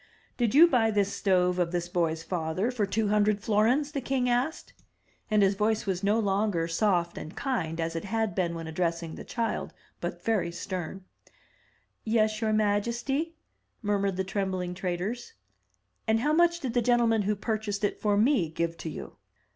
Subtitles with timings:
[0.35, 4.27] "Did you buy this stove of this boy's father for two hundred florins?" the king
[4.27, 4.73] asked;
[5.29, 9.13] and his voice was no longer soft and kind as it had been when addressing
[9.13, 11.05] the child, but very stem.
[12.03, 13.35] "Yes, your majesty,"
[13.83, 15.33] murmured the trembling traders.
[16.07, 19.17] "And how much did the gentleman who purchased it for me give to you?"